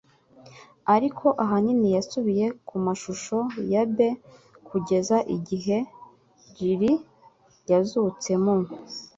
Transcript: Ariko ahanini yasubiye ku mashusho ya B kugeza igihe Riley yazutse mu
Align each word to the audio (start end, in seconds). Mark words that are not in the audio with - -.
Ariko 0.95 1.25
ahanini 1.43 1.87
yasubiye 1.95 2.45
ku 2.67 2.75
mashusho 2.85 3.37
ya 3.71 3.83
B 3.95 3.97
kugeza 4.67 5.17
igihe 5.35 5.77
Riley 6.55 6.97
yazutse 7.71 8.31
mu 8.43 8.55